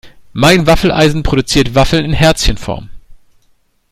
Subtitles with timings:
[0.33, 2.89] Mein Waffeleisen produziert Waffeln in Herzchenform.